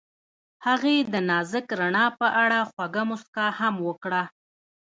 [0.65, 4.23] هغې د نازک رڼا په اړه خوږه موسکا هم وکړه.